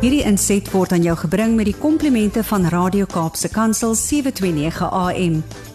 [0.00, 5.34] Hierdie inset word aan jou gebring met die komplimente van Radio Kaapse Kansel 729 AM.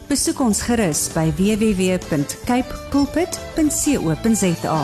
[0.10, 4.80] Besoek ons gerus by www.cape pulpit.co.za.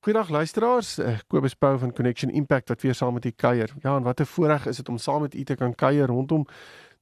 [0.00, 3.70] Goeiedag luisteraars, Eh, Kobus Pau van Connection Impact wat weer saam met u kuier.
[3.82, 6.46] Ja, en wat 'n voorreg is dit om saam met u te kan kuier rondom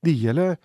[0.00, 0.58] die hele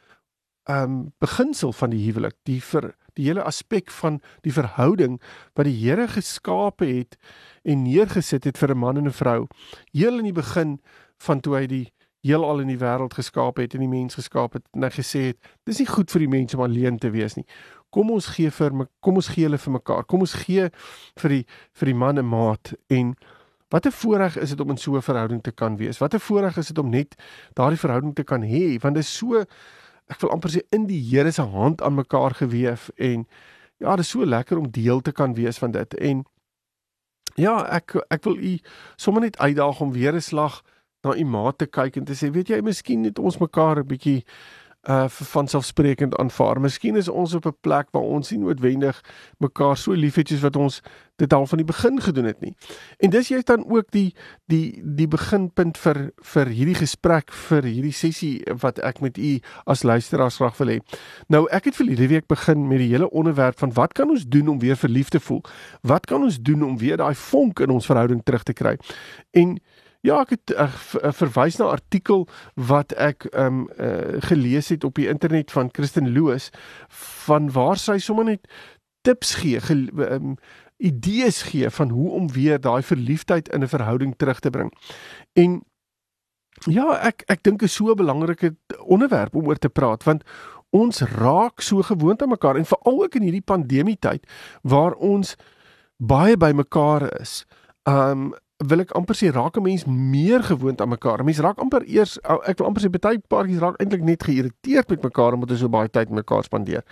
[0.69, 5.19] um, beginsel van die huwelik, die vir die hele aspek van die verhouding
[5.53, 7.17] wat die Here geskape het
[7.63, 9.47] en neergesit het vir 'n man en 'n vrou.
[9.93, 10.79] Heel in die begin
[11.17, 11.91] van toe hy die
[12.23, 15.37] heelal in die wêreld geskaap het en die mens geskaap het en hy gesê het
[15.65, 17.45] dis nie goed vir die mens om alleen te wees nie.
[17.91, 20.05] Kom ons gee vir kom ons gee hulle vir mekaar.
[20.05, 20.69] Kom ons gee
[21.21, 23.15] vir die vir die man 'n maat en
[23.69, 25.99] wat 'n voorreg is dit om in so 'n verhouding te kan wees.
[25.99, 27.15] Wat 'n voorreg is dit om net
[27.53, 29.43] daardie verhouding te kan hê want dit is so
[30.13, 33.25] ek wil amper sê in die Here se hand aan mekaar gewewe en
[33.81, 36.23] ja, dit is so lekker om deel te kan wees van dit en
[37.35, 38.57] ja, ek ek wil u
[38.95, 40.61] sommer net uitdaag om weer 'n slag
[41.03, 43.87] na u maat te kyk en te sê, weet jy, miskien het ons mekaar 'n
[43.87, 44.23] bietjie
[44.83, 46.59] uh vanselfsprekend aanvaar.
[46.61, 49.01] Miskien is ons op 'n plek waar ons nie noodwendig
[49.37, 50.81] mekaar so liefhet soos wat ons
[51.15, 52.55] dit al van die begin gedoen het nie.
[52.97, 57.93] En dis jy dan ook die die die beginpunt vir vir hierdie gesprek vir hierdie
[57.93, 60.79] sessie wat ek met u as luisteraars graag wil hê.
[61.27, 64.47] Nou ek het verlede week begin met die hele onderwerp van wat kan ons doen
[64.47, 65.43] om weer verlief te voel?
[65.81, 68.77] Wat kan ons doen om weer daai vonk in ons verhouding terug te kry?
[69.31, 69.59] En
[70.03, 70.67] Ja, ek het uh,
[71.15, 72.27] verwys na 'n artikel
[72.59, 76.49] wat ek ehm um, uh, gelees het op die internet van Kristen Loos
[77.23, 78.47] van waar sy sommer net
[79.01, 80.35] tips gee, ehm um,
[80.77, 84.73] idees gee van hoe om weer daai verliefdheid in 'n verhouding terug te bring.
[85.33, 85.63] En
[86.67, 90.23] ja, ek ek dink is so 'n belangrike onderwerp om oor te praat want
[90.69, 94.27] ons raak so gewoond aan mekaar en veral ook in hierdie pandemie tyd
[94.61, 95.35] waar ons
[95.97, 97.45] baie by mekaar is.
[97.83, 98.33] Um
[98.69, 101.23] wil ek amper sê raak 'n mens meer gewoond aan mekaar.
[101.23, 105.03] Mense raak amper eers ek wil amper sê baie paartjies raak eintlik net geïrriteerd met
[105.03, 106.83] mekaar omdat hulle so baie tyd met mekaar spandeer.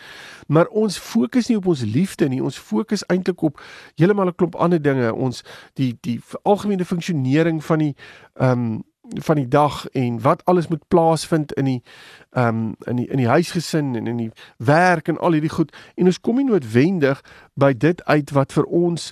[0.47, 2.43] Maar ons fokus nie op ons liefde nie.
[2.43, 3.61] Ons fokus eintlik op
[3.95, 5.13] heeltemal 'n klomp ander dinge.
[5.13, 5.43] Ons
[5.73, 7.95] die die algemene funksionering van die
[8.35, 8.83] ehm um,
[9.13, 11.81] van die dag en wat alles moet plaasvind in die
[12.31, 15.75] ehm um, in die in die huisgesin en in die werk en al hierdie goed
[15.95, 17.21] en ons kom nie noodwendig
[17.53, 19.11] by dit uit wat vir ons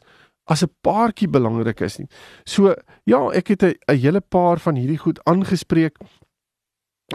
[0.50, 2.10] as 'n paartjie belangrik is nie.
[2.44, 5.98] So ja, ek het 'n hele paar van hierdie goed aangespreek.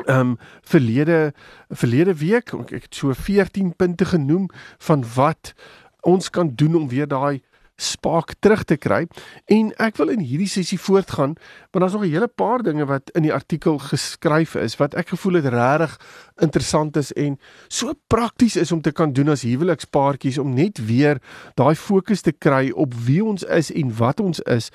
[0.06, 1.32] Ehm um, verlede
[1.70, 5.54] verlede week, ek het so 14 punte genoem van wat
[6.00, 7.42] ons kan doen om weer daai
[7.76, 9.06] spark terug te kry
[9.50, 11.34] en ek wil in hierdie sessie voortgaan
[11.72, 15.08] want daar's nog 'n hele paar dinge wat in die artikel geskryf is wat ek
[15.08, 15.98] gevoel het regtig
[16.40, 21.18] interessant is en so prakties is om te kan doen as huwelikspaartjies om net weer
[21.54, 24.70] daai fokus te kry op wie ons is en wat ons is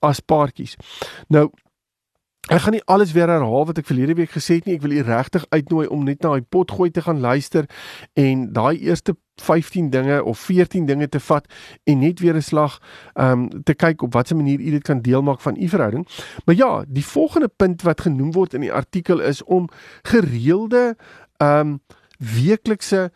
[0.00, 0.76] as paartjies.
[1.28, 1.50] Nou
[2.50, 4.74] Ek gaan nie alles weer herhaal wat ek verlede week gesê het nie.
[4.74, 7.68] Ek wil u regtig uitnooi om net na daai potgooi te gaan luister
[8.18, 11.46] en daai eerste 15 dinge of 14 dinge te vat
[11.84, 12.78] en net weer 'n slag
[13.14, 16.06] ehm um, te kyk op watter manier u dit kan deel maak van u verhouding.
[16.44, 19.68] Maar ja, die volgende punt wat genoem word in die artikel is om
[20.02, 20.96] gereelde
[21.36, 21.80] ehm um,
[22.18, 23.10] weeklikse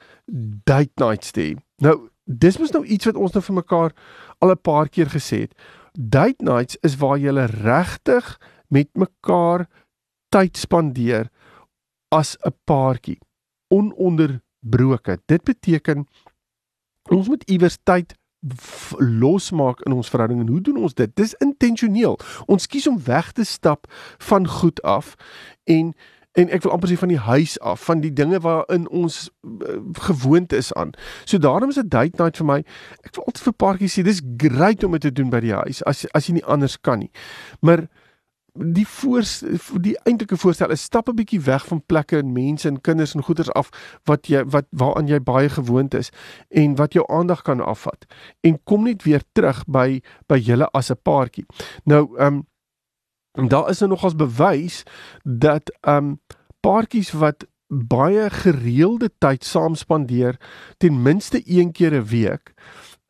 [0.65, 1.55] date nights te hê.
[1.77, 3.93] Nou, dis mos nou iets wat ons nou vir mekaar
[4.39, 5.55] al 'n paar keer gesê het.
[5.93, 9.69] Date nights is waar jy regtig met mekaar
[10.29, 11.31] tyd spandeer
[12.09, 13.19] as 'n paartjie
[14.67, 15.19] ononderbroke.
[15.27, 16.07] Dit beteken
[17.09, 18.15] ons moet iewers tyd
[18.99, 21.11] losmaak in ons verhouding en hoe doen ons dit?
[21.15, 22.19] Dis intentioneel.
[22.47, 23.87] Ons kies om weg te stap
[24.19, 25.15] van goed af
[25.65, 25.95] en
[26.37, 29.79] en ek wil amper sê van die huis af, van die dinge waarin ons uh,
[30.05, 30.91] gewoond is aan.
[31.25, 32.59] So daarom is 'n date night vir my.
[33.09, 35.83] Ek wil altyd vir paartjies sê dis great om dit te doen by die huis
[35.85, 37.11] as as jy nie anders kan nie.
[37.61, 37.89] Maar
[38.59, 39.23] die voor
[39.81, 43.23] die eintlike voorstel is stap 'n bietjie weg van plekke en mense en kinders en
[43.23, 43.69] goeders af
[44.05, 46.11] wat jy wat waaraan jy baie gewoond is
[46.49, 48.07] en wat jou aandag kan afvat
[48.41, 51.47] en kom net weer terug by by julle as 'n paartjie.
[51.85, 52.45] Nou ehm
[53.39, 54.83] um, daar is er nogals bewys
[55.23, 56.21] dat ehm um,
[56.61, 60.37] paartjies wat baie gereelde tyd saam spandeer
[60.79, 62.55] ten minste een keer 'n week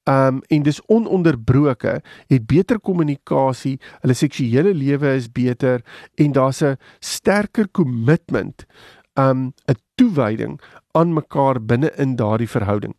[0.07, 5.83] um en dis ononderbroke het beter kommunikasie hulle seksuele lewe is beter
[6.15, 8.67] en daar's 'n sterker kommitment
[9.15, 10.61] um 'n toewyding
[10.93, 12.95] aan mekaar binne in daardie verhouding.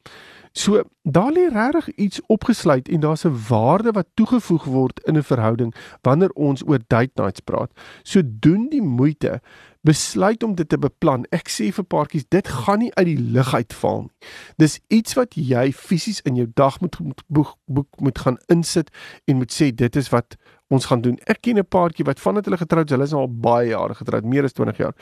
[0.57, 5.23] So daar lê regtig iets opgesluit en daar's 'n waarde wat toegevoeg word in 'n
[5.23, 7.71] verhouding wanneer ons oor date nights praat.
[8.03, 9.41] So doen die moeite
[9.87, 11.23] besluit om dit te beplan.
[11.35, 14.31] Ek sê vir paartjies, dit gaan nie uit die lug uitval nie.
[14.59, 18.91] Dis iets wat jy fisies in jou dag moet boek, boek moet gaan insit
[19.27, 20.35] en moet sê dit is wat
[20.73, 21.15] ons gaan doen.
[21.31, 24.25] Ek ken 'n paartjie wat vandat hulle getroud is, hulle is al baie jare getroud,
[24.25, 24.95] meer as 20 jaar.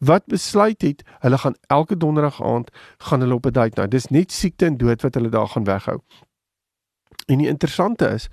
[0.00, 3.88] Wat besluit het, hulle gaan elke donderdag aand gaan hulle op 'n date nou.
[3.88, 6.00] Dis net siekte en dood wat hulle daar gaan weghou.
[7.28, 8.28] En die interessante is,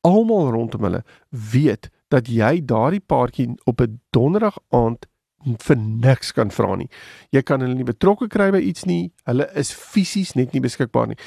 [0.00, 5.06] almal rondom hulle weet dat jy daardie paartjie op 'n donderdag aand
[5.42, 6.88] vir niks kan vra nie.
[7.34, 9.10] Jy kan hulle nie betrokke kry by iets nie.
[9.28, 11.18] Hulle is fisies net nie beskikbaar nie.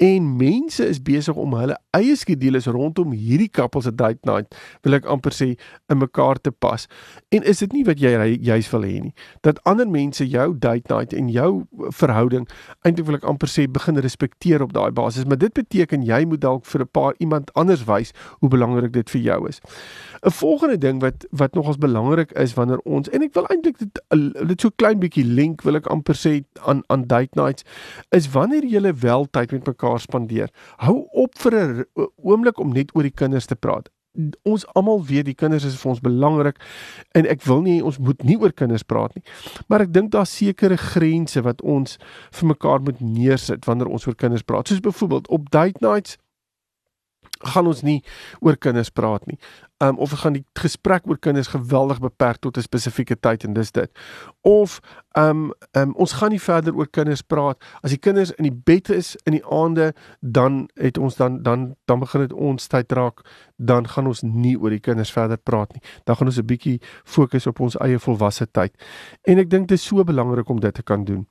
[0.00, 4.54] En mense is besig om hulle eie skedules rondom hierdie koppel se date night,
[4.86, 5.48] wil ek amper sê,
[5.92, 6.86] in mekaar te pas.
[7.28, 9.12] En is dit nie wat jy juis wil hê nie?
[9.44, 11.50] Dat ander mense jou date night en jou
[11.98, 12.46] verhouding
[12.80, 16.40] eintlik wil ek amper sê begin respekteer op daai basis, maar dit beteken jy moet
[16.46, 19.60] dalk vir 'n paar iemand anders wys hoe belangrik dit vir jou is.
[20.24, 24.00] 'n Volgende ding wat wat nogals belangrik is wanneer ons en ek wil eintlik dit
[24.48, 27.64] dit so klein bietjie link wil ek amper sê aan aan date nights
[28.10, 30.50] is wanneer jy wel tyd met mekaar mekaar spandeer.
[30.78, 31.86] Hou op vir 'n
[32.22, 33.88] oomblik om net oor die kinders te praat.
[34.42, 36.56] Ons almal weet die kinders is vir ons belangrik
[37.14, 39.22] en ek wil nie ons moet nie oor kinders praat nie.
[39.68, 41.98] Maar ek dink daar's sekere grense wat ons
[42.32, 44.68] vir mekaar moet neersit wanneer ons oor kinders praat.
[44.68, 46.16] Soos byvoorbeeld op date nights
[47.40, 48.00] gaan ons nie
[48.40, 49.38] oor kinders praat nie.
[49.80, 53.70] Um of gaan die gesprek oor kinders geweldig beperk tot 'n spesifieke tyd en dis
[53.72, 53.90] dit.
[54.42, 54.80] Of
[55.16, 58.90] um um ons gaan nie verder oor kinders praat as die kinders in die bed
[58.90, 63.20] is in die aande dan het ons dan dan dan begin dit ons tyd raak
[63.56, 65.82] dan gaan ons nie oor die kinders verder praat nie.
[66.04, 68.72] Dan gaan ons 'n bietjie fokus op ons eie volwasse tyd.
[69.22, 71.26] En ek dink dit is so belangrik om dit te kan doen.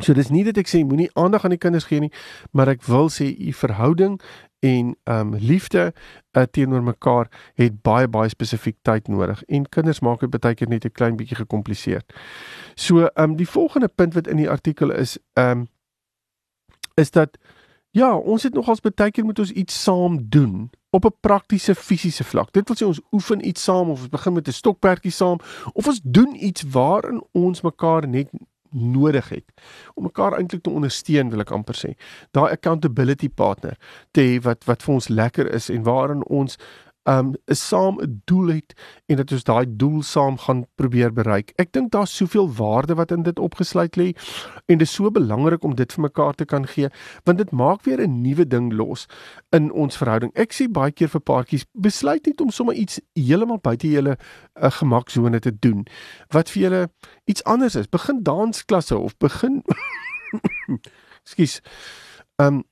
[0.00, 2.12] So dis nie dat ek sê moenie aandag aan die kinders gee nie,
[2.52, 4.18] maar ek wil sê u verhouding
[4.66, 5.92] en um liefde
[6.36, 7.30] uh, teenoor mekaar
[7.60, 11.16] het baie baie spesifiek tyd nodig en kinders maak dit baie keer net 'n klein
[11.16, 12.12] bietjie gekompliseerd.
[12.74, 15.68] So um die volgende punt wat in die artikel is um
[16.96, 17.38] is dat
[17.96, 22.24] ja, ons het nogals baie keer moet ons iets saam doen op 'n praktiese fisiese
[22.24, 22.52] vlak.
[22.52, 25.38] Dit wil sê ons oefen iets saam of ons begin met 'n stokperdjie saam
[25.72, 28.28] of ons doen iets waarin ons mekaar net
[28.76, 31.94] nodig het om mekaar eintlik te ondersteun wil ek amper sê.
[32.36, 33.76] Daai accountability partner
[34.12, 36.58] te hê wat wat vir ons lekker is en waarin ons
[37.08, 38.74] um is saam 'n doel het
[39.06, 41.52] en dat ons daai doel saam gaan probeer bereik.
[41.56, 44.12] Ek dink daar's soveel waarde wat in dit opgesluit lê
[44.66, 46.88] en dit is so belangrik om dit vir mekaar te kan gee
[47.24, 49.06] want dit maak weer 'n nuwe ding los
[49.50, 50.32] in ons verhouding.
[50.34, 54.16] Ek sê baie keer vir paartjies, besluit net om sommer iets heeltemal buite julle
[54.62, 55.86] uh, gemaksone te doen
[56.30, 56.90] wat vir julle
[57.24, 57.88] iets anders is.
[57.88, 59.62] Begin dansklasse of begin
[61.24, 61.60] Ekskuus.
[62.36, 62.64] Um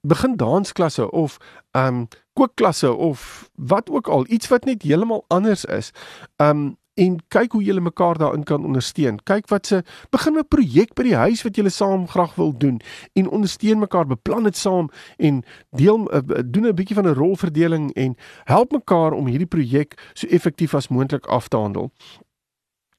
[0.00, 1.38] begin dansklasse of
[1.78, 2.08] um
[2.38, 5.90] kookklasse of wat ook al iets wat net heeltemal anders is.
[6.36, 9.20] Um en kyk hoe julle mekaar daarin kan ondersteun.
[9.22, 12.80] Kyk wat se begin 'n projek by die huis wat julle saam graag wil doen
[13.12, 17.92] en ondersteun mekaar, beplan dit saam en deel uh, doen 'n bietjie van 'n rolverdeling
[17.94, 21.90] en help mekaar om hierdie projek so effektief as moontlik af te handel.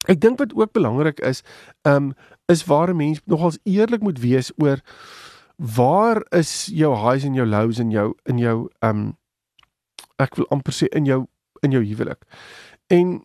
[0.08, 1.44] Ek dink wat ook belangrik is,
[1.84, 2.14] um
[2.46, 4.80] is waar 'n mens nogals eerlik moet wees oor
[5.60, 9.18] waar is jou highs en jou lows in jou in jou um
[10.20, 11.26] ek wil amper sê in jou
[11.64, 12.24] in jou huwelik.
[12.88, 13.20] En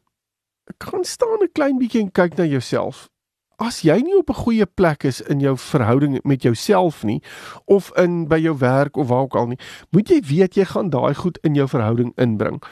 [0.78, 3.08] kan staan 'n klein bietjie en kyk na jouself.
[3.56, 7.22] As jy nie op 'n goeie plek is in jou verhouding met jouself nie
[7.64, 9.58] of in by jou werk of waar ook al nie,
[9.90, 12.62] moet jy weet jy gaan daai goed in jou verhouding inbring.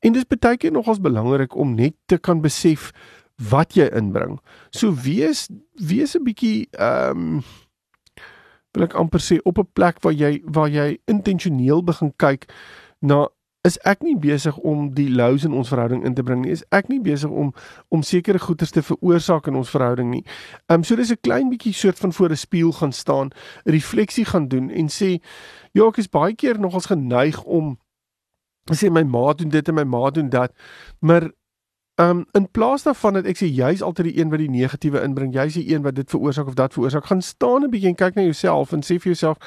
[0.00, 2.90] En dis baie keer nogals belangrik om net te kan besef
[3.50, 4.40] wat jy inbring.
[4.70, 7.42] So wees wees 'n bietjie ehm um,
[8.74, 12.50] wil ek amper sê op 'n plek waar jy waar jy intentioneel begin kyk
[13.00, 13.28] na
[13.64, 16.52] is ek nie besig om die lows in ons verhouding in te bring nie.
[16.52, 17.54] Is ek nie besig om
[17.88, 20.24] om sekere goeders te veroorsaak in ons verhouding nie.
[20.68, 23.30] Ehm um, so dis 'n klein bietjie soort van voor 'n spieël gaan staan,
[23.64, 25.20] 'n refleksie gaan doen en sê
[25.72, 27.78] ja, ek is baie keer nogals geneig om
[28.72, 30.52] sê my ma doen dit en my ma doen dat,
[31.00, 31.30] maar
[31.94, 35.02] Ehm um, in plaas daarvan dat ek sê jy's altyd die een wat die negatiewe
[35.06, 37.94] inbring, jy's die een wat dit veroorsaak of dat veroorsaak, gaan staan 'n bietjie en
[37.94, 39.38] kyk na jouself en sê vir jouself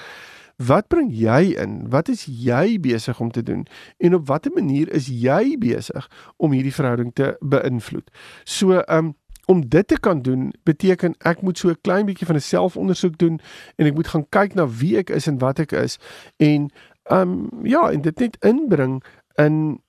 [0.55, 1.89] wat bring jy in?
[1.89, 3.67] Wat is jy besig om te doen?
[3.97, 8.09] En op watter manier is jy besig om hierdie verhouding te beïnvloed?
[8.43, 9.15] So ehm um,
[9.47, 13.17] om dit te kan doen beteken ek moet so 'n klein bietjie van 'n selfondersoek
[13.17, 13.39] doen
[13.75, 15.97] en ek moet gaan kyk na wie ek is en wat ek is
[16.37, 16.69] en
[17.03, 19.03] ehm um, ja, en dit net inbring
[19.35, 19.81] in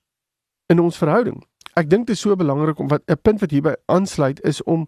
[0.67, 1.43] in ons verhouding
[1.79, 4.87] ek dink dit is so belangrik om wat 'n punt wat hierby aansluit is om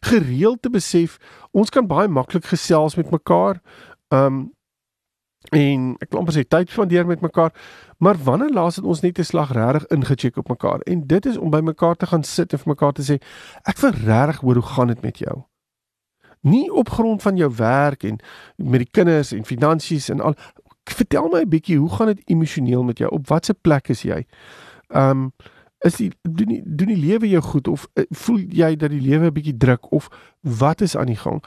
[0.00, 1.18] gereeld te besef
[1.52, 3.60] ons kan baie maklik gesels met mekaar.
[4.08, 4.52] Um
[5.48, 7.52] en ek wil amper sê tyd spandeer met mekaar.
[7.98, 10.80] Maar wanneer laas het ons net 'n slag regtig ingecheck op mekaar?
[10.80, 13.16] En dit is om by mekaar te gaan sit en vir mekaar te sê,
[13.64, 15.44] ek wil regtig hoor hoe gaan dit met jou?
[16.40, 18.18] Nie op grond van jou werk en
[18.56, 20.34] met die kinders en finansies en al
[20.84, 23.10] vertel my 'n bietjie hoe gaan dit emosioneel met jou?
[23.10, 24.26] Op watter plek is jy?
[24.88, 25.32] Um
[25.84, 29.00] is die doen die doen die lewe jou goed of uh, voel jy dat die
[29.00, 30.08] lewe 'n bietjie druk of
[30.40, 31.44] wat is aan die gang?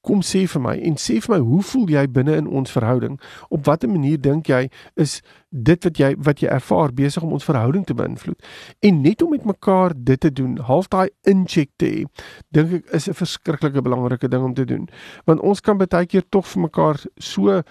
[0.00, 3.20] Kom sê vir my en sê vir my hoe voel jy binne in ons verhouding?
[3.48, 7.44] Op watter manier dink jy is dit wat jy wat jy ervaar besig om ons
[7.44, 8.38] verhouding te beïnvloed?
[8.86, 12.04] En net om met mekaar dit te doen, half daai incheck te hê,
[12.50, 14.88] dink ek is 'n verskriklike belangrike ding om te doen.
[15.26, 17.62] Want ons kan baie keer tog vir mekaar so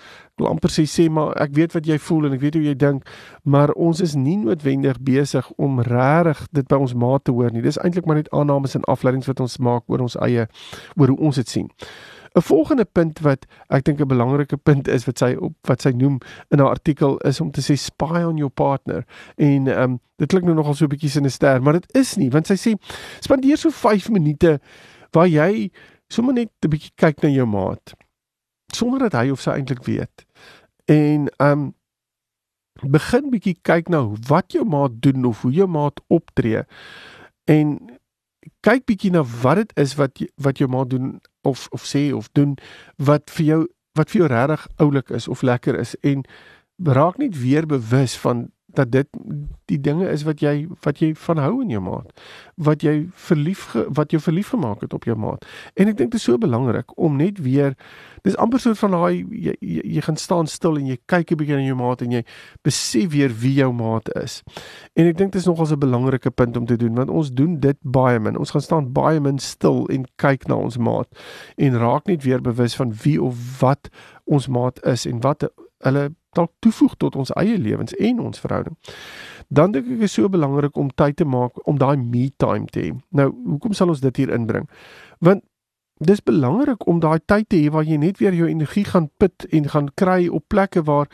[0.47, 3.09] amper sê sê maar ek weet wat jy voel en ek weet hoe jy dink,
[3.43, 7.61] maar ons is nie noodwendig besig om regtig dit by ons maat te hoor nie.
[7.61, 10.47] Dis eintlik maar net aannames en afleidings wat ons maak oor ons eie
[10.95, 11.69] oor hoe ons dit sien.
[12.39, 15.91] 'n Volgende punt wat ek dink 'n belangrike punt is wat sy op wat sy
[15.91, 16.19] noem
[16.49, 19.05] in haar artikel is om te sê spy on your partner.
[19.35, 22.29] En ehm um, dit klink nou nogal so 'n bietjie sinister, maar dit is nie
[22.29, 22.75] want sy sê
[23.19, 24.59] spandeer so 5 minute
[25.11, 25.71] waar jy
[26.07, 27.93] sommer net 'n bietjie kyk na jou maat
[28.75, 30.25] sonder dat hy of sy eintlik weet.
[30.85, 31.67] En ehm um,
[32.79, 36.63] begin bietjie kyk nou wat jou maat doen of hoe jou maat optree.
[37.43, 37.73] En
[38.63, 42.29] kyk bietjie na wat dit is wat wat jou maat doen of of sê of
[42.31, 42.57] doen
[42.95, 43.61] wat vir jou
[43.97, 46.23] wat vir jou regtig oulik is of lekker is en
[46.83, 49.07] raak net weer bewus van dat dit
[49.65, 52.09] die dinge is wat jy wat jy van hou in jou maat.
[52.55, 55.45] Wat jy verlief wat jou verlief gemaak het op jou maat.
[55.75, 57.75] En ek dink dit is so belangrik om net weer
[58.23, 61.39] dis amper so van daai jy, jy jy gaan staan stil en jy kyk 'n
[61.39, 62.23] bietjie na jou maat en jy
[62.63, 64.43] besef weer wie jou maat is.
[64.95, 67.59] En ek dink dit is nogals 'n belangrike punt om te doen want ons doen
[67.59, 68.37] dit baie min.
[68.37, 71.07] Ons gaan staan baie min stil en kyk na ons maat
[71.57, 73.89] en raak net weer bewus van wie of wat
[74.25, 75.49] ons maat is en wat
[75.87, 78.77] hulle dalk toevoeg tot ons eie lewens en ons verhouding.
[79.47, 82.83] Dan dink ek is so belangrik om tyd te maak om daai me time te
[82.83, 82.91] hê.
[83.17, 84.67] Nou, hoekom sal ons dit hier inbring?
[85.25, 85.43] Want
[85.99, 89.47] dis belangrik om daai tyd te hê waar jy net weer jou energie gaan put
[89.51, 91.09] en gaan kry op plekke waar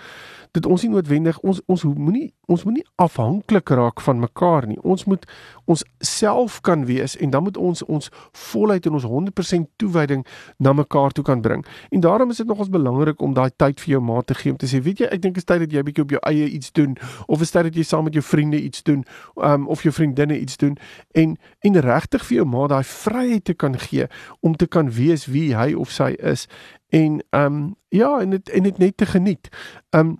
[0.56, 4.78] dit ons nie noodwendig ons ons moenie ons moenie afhanklik raak van mekaar nie.
[4.86, 5.24] Ons moet
[5.72, 8.10] ons self kan wees en dan moet ons ons
[8.52, 10.26] volheid en ons 100% toewyding
[10.62, 11.66] na mekaar toe kan bring.
[11.90, 14.60] En daarom is dit nogals belangrik om daai tyd vir jou maat te gee om
[14.62, 16.48] te sê, weet jy, ek dink is tyd dat jy 'n bietjie op jou eie
[16.50, 16.96] iets doen
[17.28, 19.04] of is tyd dat jy saam met jou vriende iets doen,
[19.36, 20.78] um, of jou vriendinne iets doen
[21.14, 24.08] en en regtig vir jou maat daai vryheid te kan gee
[24.42, 26.48] om te kan wees wie hy of sy is
[26.96, 29.50] en ehm um, ja, en dit en dit net te geniet.
[29.90, 30.18] Ehm um,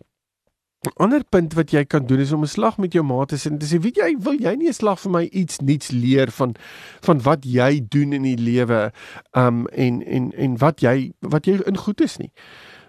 [0.96, 3.58] ander punt wat jy kan doen is om 'n slag met jou maat te sin
[3.58, 6.56] te sê, weet jy, wil jy nie 'n slag vir my iets nuuts leer van
[7.02, 8.92] van wat jy doen in die lewe
[9.34, 12.32] um en en en wat jy wat jy in goed is nie.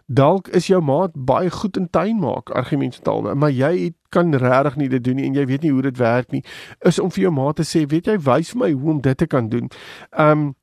[0.08, 4.88] Dalk is jou maat baie goed in tuin maak, argumentsentaal, maar jy kan regtig nie
[4.88, 6.44] dit doen nie en jy weet nie hoe dit werk nie.
[6.80, 9.18] Is om vir jou maat te sê, weet jy, wys vir my hoe om dit
[9.18, 9.68] te kan doen.
[10.18, 10.54] Um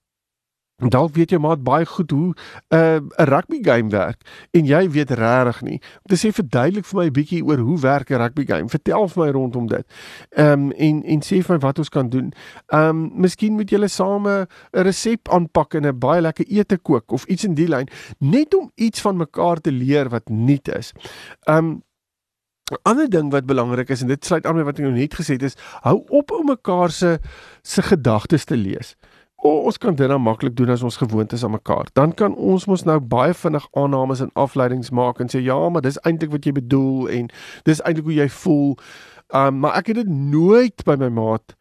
[0.89, 4.21] Dalk weet jy maar baie goed hoe 'n uh, 'n rugby game werk
[4.51, 5.81] en jy weet regtig nie.
[6.03, 8.69] Om te sê verduidelik vir my 'n bietjie oor hoe werk 'n rugby game.
[8.69, 9.85] Vertel vir my rondom dit.
[10.29, 12.33] Ehm um, en en sê vir my wat ons kan doen.
[12.67, 17.11] Ehm um, miskien moet julle same 'n resep aanpak en 'n baie lekker ete kook
[17.11, 17.87] of iets in die lyn
[18.19, 20.93] net om iets van mekaar te leer wat nuut is.
[21.47, 21.83] Ehm um,
[22.71, 25.15] 'n ander ding wat belangrik is en dit sluit aan by wat ek nou net
[25.19, 27.19] gesê het is hou op om mekaar se
[27.61, 28.95] se gedagtes te lees.
[29.43, 31.89] O, ons kan dit dan maklik doen as ons gewoond is aan mekaar.
[31.93, 35.83] Dan kan ons mos nou baie vinnig aannames en afleidings maak en sê ja, maar
[35.83, 37.27] dis eintlik wat jy bedoel en
[37.67, 38.69] dis eintlik hoe jy voel.
[39.35, 41.57] Um maar ek het dit nooit by my maat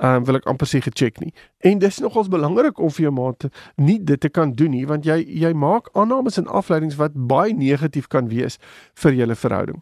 [0.00, 1.34] um wil ek amper sê gecheck nie.
[1.60, 3.48] En dis nogals belangrik om vir jou maat
[3.82, 7.54] nie dit te kan doen nie want jy jy maak aannames en afleidings wat baie
[7.54, 8.60] negatief kan wees
[9.02, 9.80] vir julle verhouding.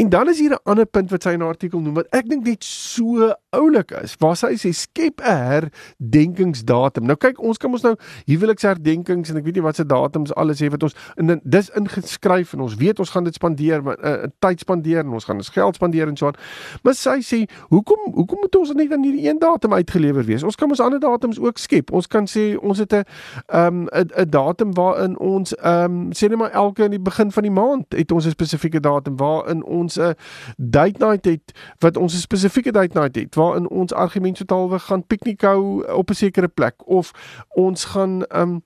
[0.00, 2.28] En dan is hier 'n ander punt wat sy in 'n artikel noem wat ek
[2.28, 4.16] dink net so oulik is.
[4.18, 7.04] Waar sy sê skep 'n herdenkingsdatum.
[7.04, 7.96] Nou kyk, ons kan ons nou
[8.26, 12.52] huweliksherdenkings en ek weet nie wat se datums alles het wat ons in dis ingeskryf
[12.52, 15.48] en ons weet ons gaan dit spandeer, 'n uh, tyd spandeer en ons gaan ons
[15.48, 16.34] geld spandeer en so aan.
[16.82, 20.42] Maar sy sê, hoekom hoekom moet ons net aan hierdie een datum uitgelewer wees?
[20.42, 21.92] Ons kan ons ander datums ook skep.
[21.92, 23.04] Ons kan sê ons het 'n
[23.52, 27.42] 'n 'n datum waarin ons ehm um, sê net maar elke in die begin van
[27.42, 30.14] die maand het ons 'n spesifieke datum waarin ons 'n
[30.56, 35.06] date night het wat ons 'n spesifieke date night het waarin ons argument totaalwe gaan
[35.06, 37.12] piknik hou op 'n sekere plek of
[37.48, 38.62] ons gaan ehm um,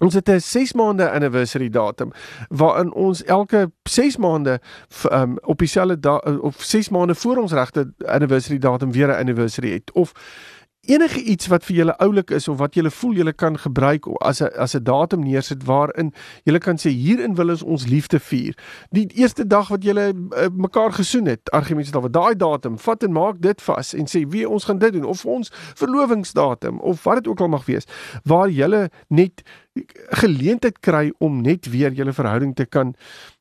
[0.00, 2.10] Ons het 'n 6 maande anniversary datum
[2.48, 4.60] waarin ons elke 6 maande
[5.10, 9.92] um, op dieselfde of 6 maande voor ons regte anniversary datum weer 'n anniversary het
[9.92, 10.12] of
[10.86, 14.42] enige iets wat vir julle oulik is of wat julle voel julle kan gebruik as
[14.42, 16.12] 'n as 'n datum neersit waarin
[16.44, 18.54] julle kan sê hierin wil ons ons liefde vier.
[18.90, 23.02] Die eerste dag wat julle uh, mekaar gesoen het, argumente daar wat daai datum, vat
[23.02, 27.04] en maak dit vas en sê wie ons gaan dit doen of ons verlovingsdatum of
[27.04, 27.86] wat dit ook al mag wees
[28.24, 29.42] waar julle net
[30.20, 32.94] geleentheid kry om net weer julle verhouding te kan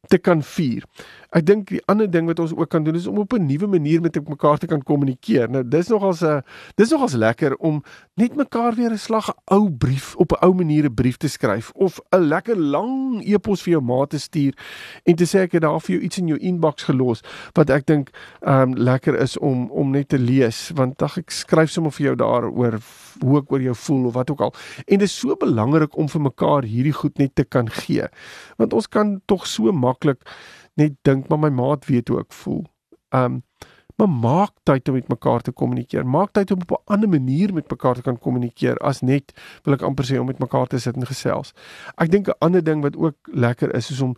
[0.07, 0.83] te kan vier.
[1.31, 3.67] Ek dink die ander ding wat ons ook kan doen is om op 'n nuwe
[3.67, 5.49] manier met mekaar te kan kommunikeer.
[5.49, 6.43] Nou dis nogals 'n
[6.75, 7.83] dis nogals lekker om
[8.15, 11.71] net mekaar weer 'n slag ou brief op 'n ou manier 'n brief te skryf
[11.71, 14.53] of 'n lekker lang e-pos vir jou ma te stuur
[15.03, 17.21] en te sê ek het daar vir jou iets in jou inbox gelos
[17.53, 18.09] wat ek dink
[18.41, 22.05] ehm um, lekker is om om net te lees want dag ek skryf sommer vir
[22.05, 22.79] jou daaroor
[23.19, 24.53] hoe ek oor jou voel of wat ook al.
[24.85, 28.07] En dit is so belangrik om vir mekaar hierdie goed net te kan gee.
[28.57, 30.23] Want ons kan tog so maklik
[30.79, 32.65] net dink maar my maat weet hoe ek voel.
[33.09, 33.43] Um
[34.01, 36.05] maar maak tyd om met mekaar te kommunikeer.
[36.07, 39.31] Maak tyd om op 'n ander manier met mekaar te kan kommunikeer as net
[39.63, 41.53] wil ek amper sê om met mekaar te sit en gesels.
[41.97, 44.15] Ek dink 'n ander ding wat ook lekker is is om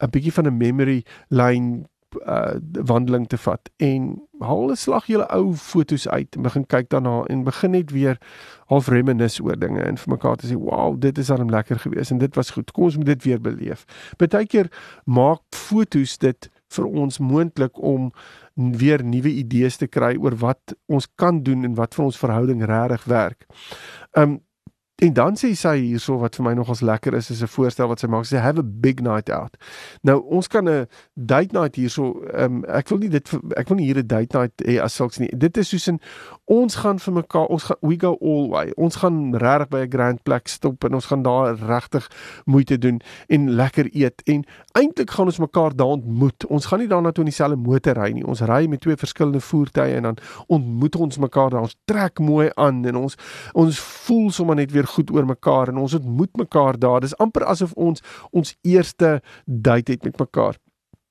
[0.00, 1.88] 'n bietjie van 'n memory line
[2.26, 2.54] uh
[2.88, 7.24] wandeling te vat en haal 'n slag julle ou fotos uit en begin kyk daarna
[7.30, 8.18] en begin net weer
[8.66, 12.10] half reminisce oor dinge en vir mekaar te sê wow dit is dan lekker geweest
[12.10, 13.84] en dit was goed kom ons moet dit weer beleef.
[14.16, 14.70] Partykeer
[15.04, 18.12] maak fotos dit vir ons moontlik om
[18.54, 22.64] weer nuwe idees te kry oor wat ons kan doen en wat vir ons verhouding
[22.64, 23.46] regtig werk.
[24.12, 24.40] Um
[25.02, 27.98] En dan sê sy hierso wat vir my nogals lekker is is 'n voorstel wat
[27.98, 28.24] sy maak.
[28.24, 29.56] Sy have a big night out.
[30.02, 33.86] Nou ons kan 'n date night hierso um, ek wil nie dit ek wil nie
[33.86, 35.28] hier 'n date night hê as sulks nie.
[35.36, 36.00] Dit is soos in
[36.44, 38.70] ons gaan vir mekaar ons gaan we go all way.
[38.76, 42.08] Ons gaan regtig by 'n grand plek stop en ons gaan daar regtig
[42.44, 46.46] moeite doen en lekker eet en eintlik gaan ons mekaar daar ontmoet.
[46.46, 48.26] Ons gaan nie daarna toe in dieselfde motor ry nie.
[48.26, 50.16] Ons ry met twee verskillende voertuie en dan
[50.46, 51.60] ontmoet ons mekaar daar.
[51.60, 53.16] Ons trek mooi aan en ons
[53.52, 57.00] ons voel sommer net weer goed oor mekaar en ons ontmoet mekaar daar.
[57.00, 60.58] Dis amper asof ons ons eerste date het met mekaar.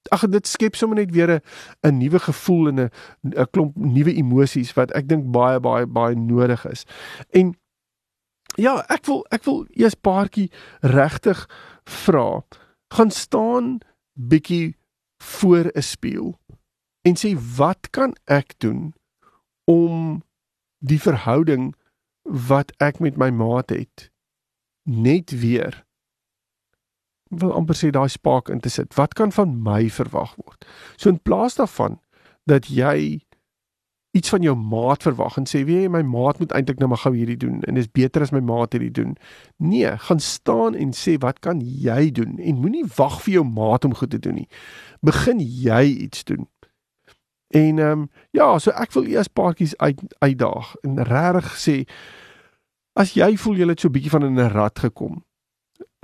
[0.10, 1.42] Ag dit skep sommer net weer
[1.84, 2.90] 'n nuwe gevoel en 'n
[3.24, 6.86] 'n klomp nuwe emosies wat ek dink baie baie baie nodig is.
[7.30, 7.56] En
[8.58, 11.48] ja, ek wil ek wil eers paartjie regtig
[11.84, 12.44] vra.
[12.94, 13.80] Gaan staan
[14.14, 14.76] bietjie
[15.22, 16.40] voor 'n spieël
[17.02, 18.94] en sê wat kan ek doen
[19.66, 20.24] om
[20.80, 21.76] die verhouding
[22.24, 24.10] wat ek met my maat het
[24.84, 25.84] net weer
[27.32, 28.92] wil amper sê daai spark in te sit.
[29.00, 30.66] Wat kan van my verwag word?
[30.98, 32.00] So in plaas daarvan
[32.50, 33.22] dat jy
[34.12, 37.14] iets van jou maat verwag en sê wie my maat moet eintlik nou maar gou
[37.16, 39.16] hierdie doen en dis beter as my maat hierdie doen.
[39.64, 43.88] Nee, gaan staan en sê wat kan jy doen en moenie wag vir jou maat
[43.88, 44.50] om goed te doen nie.
[45.00, 46.50] Begin jy iets doen.
[47.52, 51.76] En ehm um, ja, so ek wil eers paartjies uit uitdaag en regtig sê
[52.96, 55.24] as jy voel jy het so 'n bietjie van 'n rat gekom.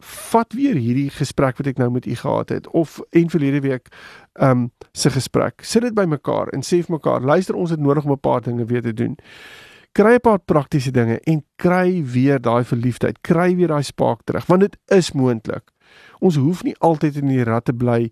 [0.03, 3.87] Vat weer hierdie gesprek wat ek nou met u gehad het of en verlede week
[4.33, 5.63] ehm um, se gesprek.
[5.63, 8.65] Sit dit bymekaar en sê vir mekaar, luister ons het nodig om 'n paar dinge
[8.65, 9.15] weer te doen.
[9.91, 14.45] Kry 'n paar praktiese dinge en kry weer daai verliefdheid, kry weer daai spark terug
[14.45, 15.71] want dit is moontlik.
[16.19, 18.11] Ons hoef nie altyd in die rat te bly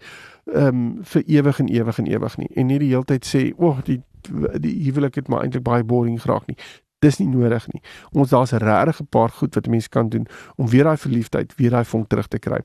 [0.53, 2.49] ehm um, vir ewig en ewig en ewig nie.
[2.55, 4.01] En nie die hele tyd sê, "O, oh, die
[4.59, 6.57] die huwelik het maar eintlik baie boring geraak nie."
[6.99, 7.81] Dis nie nodig nie.
[8.11, 11.69] Ons daar's regtig 'n paar goed wat mense kan doen om weer daai verliefdheid, weer
[11.69, 12.59] daai vonk terug te kry.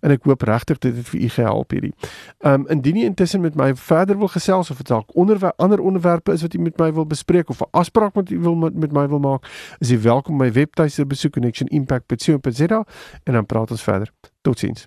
[0.00, 1.94] En ek hoop regtig dit het vir u gehelp hierdie.
[2.38, 6.32] Ehm um, indien u intussen met my verder wil gesels of dalk onderwerp ander onderwerpe
[6.32, 8.92] is wat u met my wil bespreek of 'n afspraak met u wil met, met
[8.92, 12.84] my wil maak, is u welkom my webtuiste besoek connectionimpact.co.za
[13.22, 14.12] en dan praat ons verder.
[14.40, 14.86] Totsiens.